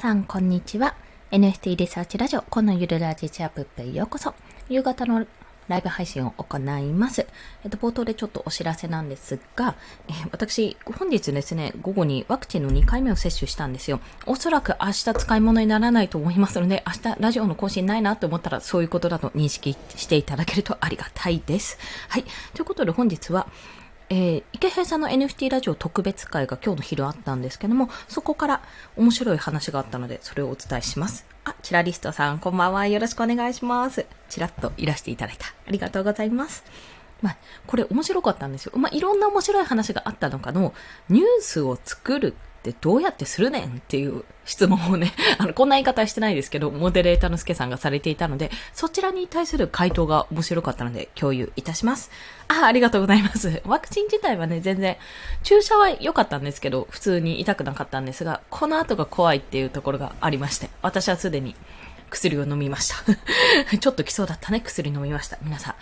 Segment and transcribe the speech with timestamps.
[0.00, 0.94] さん、こんにちは。
[1.30, 4.32] NFT リサーチラジオ、このゆるラジチアップへようこそ。
[4.70, 5.26] 夕方の
[5.68, 7.26] ライブ配信を行います。
[7.64, 9.74] えっと、冒頭でちょっとお知らせなんですが、
[10.08, 14.00] え、私、本日ですね、午後にワクチンの2回目を接種したんですよ。
[14.24, 21.76] おそらく明日使い物にならないと思いますので、明日ラジオの更新ないなと思ったら、そういうことだと認識していただけるとありがたいです。
[22.08, 22.24] はい。
[22.54, 23.48] ということで本日は、
[24.12, 28.62] えー、池平さんの NFT ラジオ特別会が今日の昼あったんですけども、そこから
[28.96, 31.24] 面白い話があったので、それをお伝えします。
[31.44, 32.88] あ、チラリストさん、こんばんは。
[32.88, 34.06] よろしくお願いします。
[34.28, 35.46] チラッといらしていただいた。
[35.46, 36.64] ありがとうございます。
[37.22, 37.36] まあ、
[37.68, 38.72] これ面白かったんですよ。
[38.76, 40.74] まあ、いろんな面白い話があったのかの、
[41.08, 52.10] ニュースを作るってどうやってするねんっていう質問をね、 あの、こんな言い方はしてないですけど、モデレーターの助さんがされていたので、そちらに対する回答が面白かったので共有いたします。
[52.48, 53.62] あ、ありがとうございます。
[53.64, 54.98] ワクチン自体はね、全然、
[55.42, 61.56] 注射は良かったんですけど、普通に痛くなかったんですが、この後が怖いっていうところがありまして、私はすでに
[62.10, 62.96] 薬を飲みました。
[63.78, 65.38] ちょっと来そうだったね、薬飲みました。
[65.42, 65.74] 皆さん。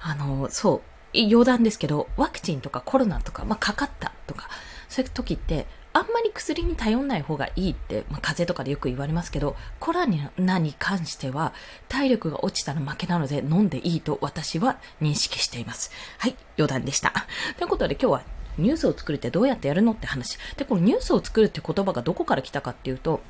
[0.00, 4.48] あの、そう、余談ですけど、ワクチンとかコロナとか、まあ、かかったとか、
[4.88, 10.00] そういう時って、あんまり薬に頼んない方がいいって、まあ、風邪とかでよく言われますけど、コロ
[10.36, 11.54] ナに関しては、
[11.88, 15.92] 体力が落ちたら負けなので飲んでいいと私は認識しています。
[16.18, 17.12] はい、余談でした。
[17.58, 18.22] ということで今日は
[18.58, 20.36] ニュースを作るってどうやってやるのって話。
[20.56, 23.20] で、このニュースを作るって言葉がどこから来たかっていうと、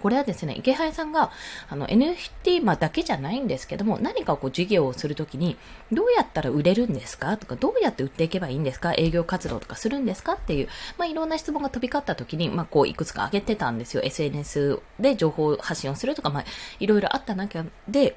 [0.00, 1.32] これはですね、池原さんが、
[1.68, 5.56] あの、NFT、まあ、だけじゃないんですけども、何かこう、事業をするときに、
[5.90, 7.36] どうやったら売れるんですか？
[7.36, 8.92] とか、どうやって売っていけばいいんですか？
[8.94, 10.34] 営業活動とかするんですか？
[10.34, 14.02] っていう、まあ、いろんな質問が飛び交ったときに、まあ、こう、いくつか挙げてたんですよ。
[14.04, 16.44] SNS で情報発信をするとか、まあ、
[16.78, 18.16] いろいろあった中で、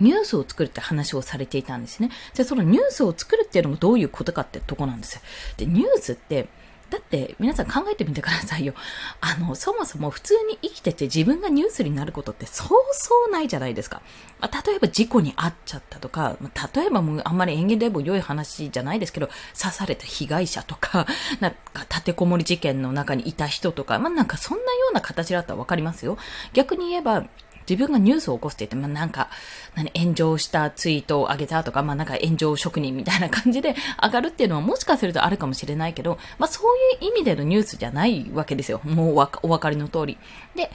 [0.00, 2.10] ニュースを作るって話をされていたんですね。
[2.32, 5.20] じゃそのニュースを作るっていうのもどういうことかってとこなんですよ。
[5.58, 6.48] で、ニュースって、
[6.92, 8.74] だって皆さん考えてみてくださいよ。
[9.22, 14.02] あの、そもそも普通に生きてて自分がニュースになることってそうそうないじゃないですか。
[14.40, 21.06] まあ、例えば事故に遭っちゃったとか、まあ、例えばもうあんまり演技でも良い話じゃないですけど、刺された被害者とか、
[21.40, 26.18] なんか立てこもり事件の中にいた人とか、まあ、なんかそんなような形だったらわかりますよ。
[26.52, 27.24] 逆に言えば、
[27.68, 29.28] 自分がニュースを起こすって言って、まあ、なんか、
[29.74, 38.80] 何、炎上したツイートを上げたとか、まあ、なんか炎上職人みたいな感じで 上がるっていうのはもしかするとあるかもしれないけど、まあ、そういう意味でのニュースじゃないわけですよ。
[38.84, 40.18] もうお分かりの通り。
[40.54, 40.70] で、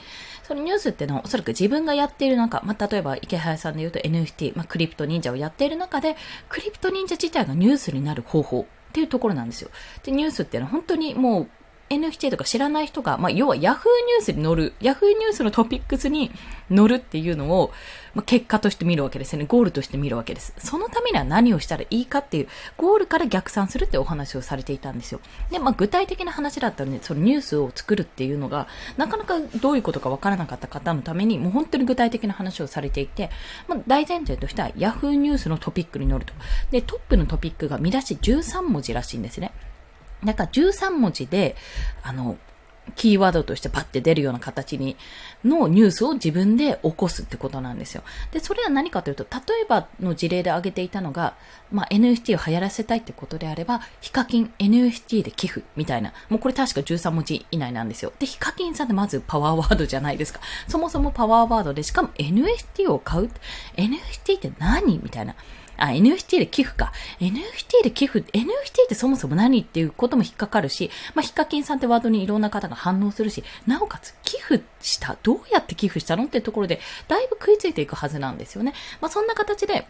[0.47, 6.15] そのニュースっていうのはおそらく自分がやっている中、まあ、例えば池原さんで言うと NFT、まあ、クリプト忍者をやっている中で、
[6.47, 9.69] クリプト忍者自体がニュースになる方法っていうところなんですよ。
[10.03, 11.49] で、ニュースっていうのは本当にもう
[11.89, 16.31] NFT とか知らない人が、まあ、要は Yahoo ニュースに乗る、Yahoo ニュースのトピックスに
[16.69, 17.71] 乗るっていうのを、
[18.13, 19.45] まあ、結果として見るわけですよね。
[19.45, 20.53] ゴールとして見るわけです。
[20.57, 25.21] そのためには何をしたらいいかっていう、ゴールから逆算するってお話をされていたんですよ。
[25.51, 33.29] で、まあ、具体的な話だったらね、そのニュースを作るっていうのが、なかなかどういうことかわからなかった方のために、もう本当に具体的な話をされていて、
[33.67, 36.33] まあ、大前提としては Yahoo ニュースのトピックに乗ると。
[36.71, 39.51] で、トップのトピックが見出し13文字らしいんですね。
[40.23, 41.55] なんか13文字で、
[42.03, 42.37] あの、
[42.95, 44.95] キーワードとしてパッて出るような形に、
[45.43, 48.03] のニュースを自分で起こすってことなんですよ。
[48.31, 51.35] で、それは何かというと、例えばの事例で挙げていたのが、
[51.71, 56.13] まあ、NFT を流行らせたいってことであれば、ヒカキン NFT で寄付みたいな。
[56.29, 58.13] もうこれ確か13文字以内なんですよ。
[58.19, 60.39] で、ヒカキンさんってまずパワーワードじゃないですか。
[60.67, 63.29] そもそもパワーワードで、しかも NFT を買う
[63.75, 65.35] ?NFT って何みたいな。
[65.77, 66.91] あ、NFT で寄付か。
[67.19, 68.43] NFT で寄付、NFT
[68.85, 78.73] ってそもそも何っていうことも引っかかるし、まあ、ヒカキンさんってワードにいろんな方が反応するし、なおかつ寄付した、どうやって寄付したのっていうところで、だいぶ食いついていくはずなんですよね。
[79.01, 79.87] まあ、そんな形で、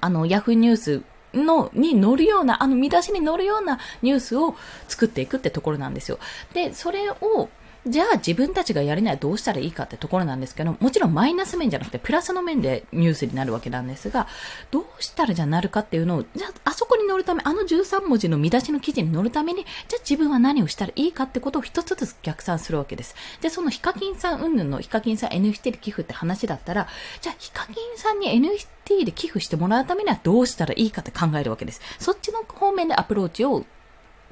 [0.00, 1.02] あの、ヤフーニュース
[1.32, 4.56] の、に乗るような、あの見出しに乗るようなニュースを
[4.88, 6.18] 作っていくってところなんですよ。
[6.52, 7.48] で、それを、
[7.86, 14.26] じゃあ自分たちがやるにはどうしたらいいかってところなんですけど、もちろんマイナス面じゃなくてプラスの面でニュースになるわけなんですが、
[14.70, 23.14] どうしたらじゃなるかっていうのを、じゃああそこに乗るため、あの13文字の見出しの記事に乗るために、じゃあ自分は何をしたらいいかってことを一つずつ逆算するわけです。
[23.42, 26.88] で、そのヒカキンさん云々のヒカキンさん NFT で寄付って話だったら、
[27.20, 31.82] じゃあヒカキンさんに NFT で寄付してもらうためにはどうしたらいいかって考えるわけです。
[31.98, 33.66] そっちの方面でアプローチを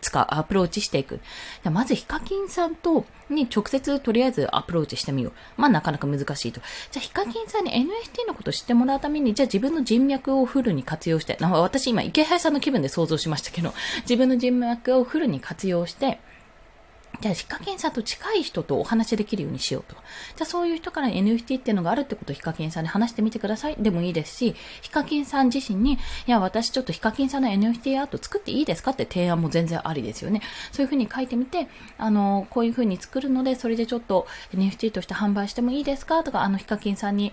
[0.02, 1.20] 使う、アプローチしていく。
[1.64, 5.32] まず、ヒカキンさんと、に直接とりあえずアプローチしてみよう。
[5.60, 6.60] まあ、なかなか難しいと。
[6.90, 13.72] じゃあ、ヒカキンさんに NFT のこと知ってもらうために、じゃあ自分の人脈をフルに活用して、私今、池原さんの気分で想像しましたけど、
[14.02, 16.20] 自分の人脈をフルに活用して、
[17.22, 19.94] じゃあ、ヒカキンさんと近い人とお話しできるようにしようと。
[19.94, 23.76] じゃあ、そういう人から NFT っていうのがあるってことをヒカキンさんに話してみてください。
[23.78, 30.42] でもいいですし、ヒカキンさん自身に、いや、私ちょっとヒカキンさんの NFT アート作っていいですかって提案も全然ありですよね。
[30.72, 37.32] そういうふうに書いてみて、あの、こういうふうに作るので、それでちょっと NFT として販売してもいいですかとか、あのヒカキンさんに、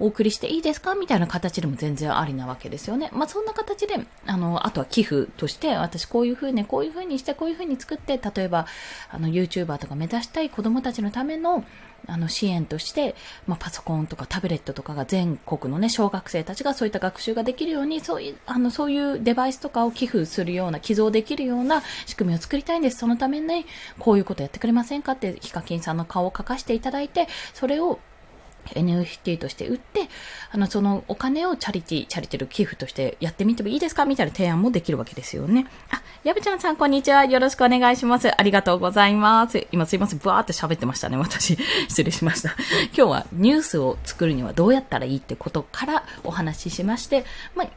[0.00, 0.94] お送りしていいですか？
[0.94, 3.10] みたいな形でも全然ありなわけですよね。
[3.12, 3.94] まあ、そんな形で、
[4.26, 8.66] あの、あとは寄付として、私こういうふうに、こういうふうにして、こういうふうに作って、例えば、
[9.10, 11.64] あの、YouTuber とか目指したい子供たちのための、
[12.06, 13.14] あの、支援として、
[13.46, 22.96] まあ、パソコンとかタブレットとかが全国のね、小学生たちがそういった学習ができるように、そういう、あの、そういうデバイスとかを寄付するような、寄贈できるような仕組みを作りたいんです。
[22.96, 23.66] そのために、
[23.98, 25.12] こういうことやってくれませんか？
[25.12, 28.00] って、ヒカキンさんの顔を書かせていただいて、それを
[28.66, 30.08] NFT として売って、
[30.52, 34.04] あの、そのお金をチャリティ、チャリティー寄付としてやってみてもいいですか？
[34.04, 35.66] みたいな提案もできるわけですよね。
[35.90, 37.24] あ、やぶちゃんさん、こんにちは。
[37.24, 38.30] よろしくお願いします。
[38.30, 39.66] ありがとうございます。
[39.72, 40.18] 今すいません。
[40.18, 41.16] ブワーって喋ってましたね。
[41.16, 41.56] 私。
[41.88, 42.54] 失礼しました。
[42.96, 47.24] 今日はニュースを作るにはどうやったらいいってことからお話ししまして、
[47.54, 47.68] まあ、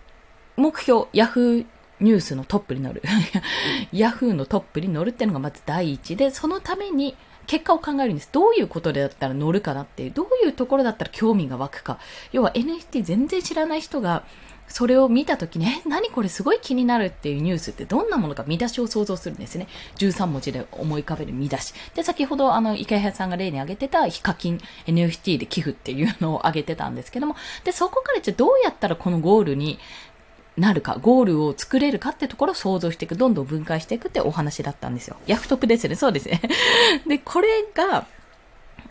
[0.57, 1.65] 目標、ヤフー
[1.99, 3.01] ニュースのトップに乗る。
[3.93, 7.15] ヤフーのトップに乗るっていうのがまず第一で、そのために、
[7.47, 8.29] 結果を考えるんです。
[8.31, 11.99] どういうことでだったら乗るかなっていう、どういうところだったら興味が湧くか。
[12.31, 14.23] 要は NFT 全然知らない人が、
[14.67, 19.67] それを見たときに、え、何これすごい気になるっていうニュースってどんなものか見出しを想像するんですね。
[19.97, 21.73] 13文字で思い浮かべる見出し。
[21.93, 29.79] で、先ほどあの、池谷さんが例に挙げてたヒカキン NFT で寄付っていうのを挙げてたんですけども、で、そこからじゃどうやったらこのゴールに
[30.57, 35.15] なるか、ゴールを作れるかってところを想像していく、どんどん分解していくってお話だったんですよ。
[35.25, 36.41] 約束ですね、そうですね。
[37.07, 38.05] で、これが、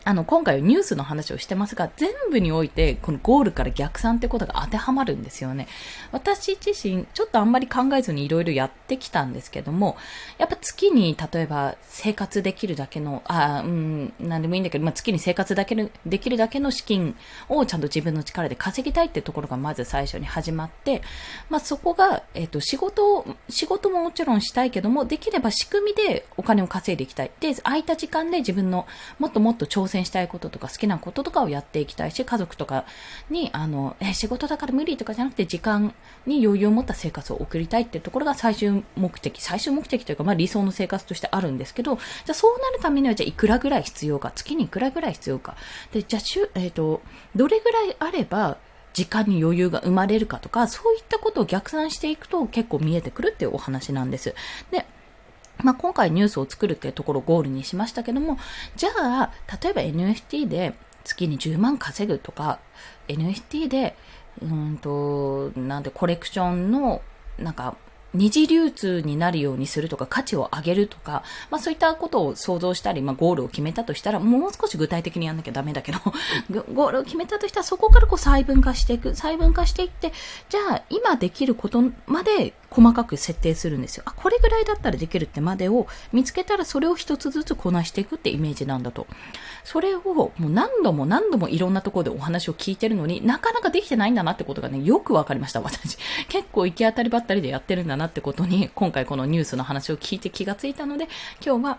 [0.04, 5.68] あの、今回はニュースの話をしてますが、全部において、このゴールから逆算ってことが当てはまるんですよね。
[6.10, 9.96] 私自身、ちょっとあんまり考えずにいろいろやってきたんですけども、
[10.38, 17.14] やっぱ月に、例えば生活できるだけの、あ、うん、なんでもいいんだけど、まあ、月に生活だけできるだけの資金
[17.48, 21.02] をちゃんと自分の力で稼ぎたいってところがまず最初に始まって、
[21.48, 27.30] まあ、そこが、えっ、ー、と、仕事を仕事ももちろんしたいけども、できれば仕組みでお金を稼いでいきたい。
[27.38, 28.86] で、空いた時間で自分の
[29.20, 32.84] もっともっと挑戦戦したいこととか好きなこととかをやっていきたいし、家族とか
[33.30, 35.94] に、あの、え、仕事だから無理とかじゃなくて時間
[36.26, 45.56] に余裕を持った生活を送りたいっていうところが最終目的、最終目的というか、まあ理想の生活としてあるんですけど、じゃそうなるためにはじゃあいくらぐらい必要か、月にいくらぐらい必要か。
[45.92, 46.22] で、じゃあ、
[46.54, 47.02] えっ、ー、と、
[47.36, 48.58] どれぐらいあれば、
[48.92, 54.34] 時間に余裕が生まれるかとか、そういったことを逆算していくと結構見えてくるっていうお話なんです。
[54.70, 54.86] で、
[55.58, 58.38] まあ、今回ニュースを作るっていうところをゴールにしましたけども、
[58.76, 59.32] じゃあ、
[59.62, 62.58] 例えば NFT で月に10万稼ぐとか、
[63.08, 63.96] NFT で、
[64.40, 67.02] うんと、なんでコレクションの、
[67.38, 67.76] なんか、
[68.14, 75.98] 二次流通になるようにするとか、価値を上げるとか、まあそういったことを想像したり、まあゴールを決めたとしたら、もう少し具体的にやんなきゃダメだけど、
[76.74, 80.12] ゴールを決めたとしたら、そこからこう細分化していく、細分化していって、
[80.50, 84.02] じゃあ今できることまで細かく設定するんですよ。
[84.06, 89.06] あ、これぐらいだったらできるってまでを見つけたらそれを一つずつこなしていくってイメージなんだと。
[89.64, 95.98] それをもう何度も何度もいろんなところでお話を聞いてるのになかなかできてないんだなってことがね、よくわかりました、私。
[96.28, 101.08] 結構行き当たりばったりでやってるんだなってことに、今回このニュースの話を聞いて気がついたので、
[101.44, 101.78] 今日は、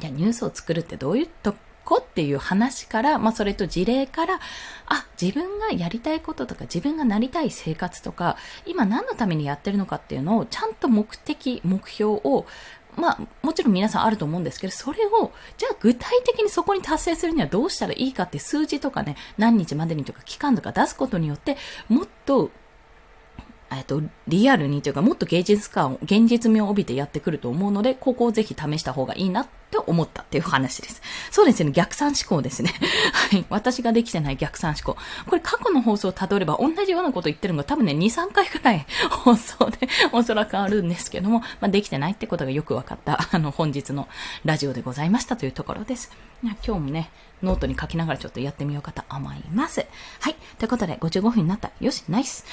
[0.00, 4.40] いや、ニュースを作るってどういうとこっていう話から、まあそれと事例から、
[4.86, 8.36] あ、自分がやりたいこととか自分がなりたい生活とか、
[8.66, 12.46] 今何のためにやってるのかっていうのをちゃんと目的、目標を
[12.96, 21.56] まあ、もちろん皆さんあると思うんですけど、それを、じゃあ具体的にそこに達成するにはどうしたらいいかって数字とかね、何日までにとか期間とか出すことによって、
[21.88, 22.50] もっと
[23.72, 31.00] えっと、リアルにというか、もっと芸術感を、現実味を帯びてやってくると思うので、ここをぜひ試した方がいいなっと思ったっていう話です。
[31.30, 32.72] そうですね、逆算思考ですね。
[33.30, 33.44] はい。
[33.48, 35.00] 私ができてない逆算思考。
[35.26, 44.08] これ過去の放送をたどれば同じようなこと言ってるのが多分ね、2、3回くらい放送で おそらくあるんですけども、まあ、できてないってことがよく分かった、あの、本日の
[44.44, 46.10] ラジオでございましたというところです。
[46.42, 47.10] 今日もね、
[47.42, 49.86] ノートに書きながらちょっとやってみようかと思います。
[50.20, 50.36] はい。
[50.58, 51.70] ということで、55分になった。
[51.80, 52.44] よし、ナイス。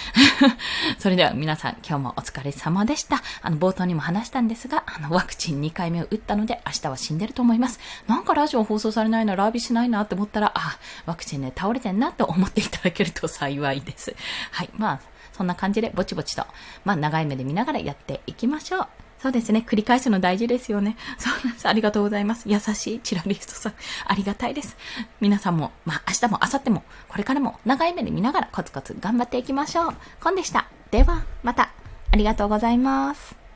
[1.00, 3.22] それでは皆さん、今日もお疲れ様でした。
[3.42, 7.80] あの、冒頭にも話したんですが、あの、ワクチン2回目を打ったので、明日は死んでると思います。
[8.08, 14.16] なんかラジオ放送されないな、ライブしないなって思ったら、あ、ワクチンね、倒れてんなと思っていただけると幸いです。
[14.52, 14.70] はい。
[14.78, 15.00] まあ、
[15.38, 16.46] そんな感じでぼちぼちと、
[16.84, 18.88] まあ、長い目で見ながらやっていきましょう。
[19.20, 19.64] そうですね。
[19.68, 20.96] 繰り返すの大事ですよね。
[21.18, 21.68] そうなんです。
[21.68, 22.44] ありがとうございます。
[22.48, 23.74] 優しいチラリストさん。
[24.06, 24.78] ありがたいです。
[25.20, 29.96] 皆さんも、まあ、明日も明後日も、これからも長い目で見ながらコツコツ頑張っていきましょう。
[30.22, 30.68] コンでした。
[30.92, 31.70] では、また。
[32.12, 33.47] ありがとうございます。